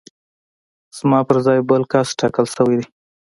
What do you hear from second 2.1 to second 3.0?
ټاکل شوی دی